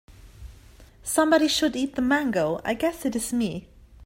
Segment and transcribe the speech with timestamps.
[1.03, 3.69] Somebody should eat the mango, I guess it is me.